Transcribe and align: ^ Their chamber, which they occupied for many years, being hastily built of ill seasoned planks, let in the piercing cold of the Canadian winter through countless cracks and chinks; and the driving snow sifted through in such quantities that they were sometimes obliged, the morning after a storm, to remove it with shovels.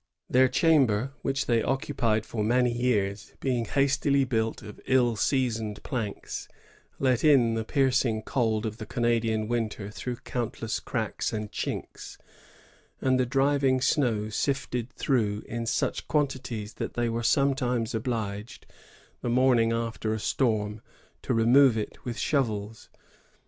^ 0.29 0.33
Their 0.33 0.47
chamber, 0.47 1.13
which 1.21 1.45
they 1.45 1.61
occupied 1.61 2.25
for 2.25 2.43
many 2.43 2.71
years, 2.71 3.33
being 3.39 3.65
hastily 3.65 4.23
built 4.23 4.63
of 4.63 4.81
ill 4.87 5.15
seasoned 5.15 5.83
planks, 5.83 6.47
let 6.97 7.23
in 7.23 7.53
the 7.53 7.63
piercing 7.63 8.23
cold 8.23 8.65
of 8.65 8.77
the 8.77 8.87
Canadian 8.87 9.47
winter 9.47 9.91
through 9.91 10.15
countless 10.23 10.79
cracks 10.79 11.31
and 11.31 11.51
chinks; 11.51 12.17
and 12.99 13.19
the 13.19 13.27
driving 13.27 13.79
snow 13.79 14.29
sifted 14.29 14.91
through 14.93 15.43
in 15.45 15.67
such 15.67 16.07
quantities 16.07 16.73
that 16.77 16.95
they 16.95 17.07
were 17.07 17.21
sometimes 17.21 17.93
obliged, 17.93 18.65
the 19.21 19.29
morning 19.29 19.71
after 19.71 20.15
a 20.15 20.19
storm, 20.19 20.81
to 21.21 21.31
remove 21.31 21.77
it 21.77 22.03
with 22.03 22.17
shovels. 22.17 22.89